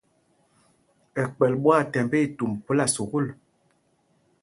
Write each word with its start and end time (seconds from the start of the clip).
Ɛkpɛl 1.21 1.53
ɓwaathɛmb 1.63 2.11
itumb 2.21 2.55
phúla 2.65 2.85
sukûl. 2.95 3.27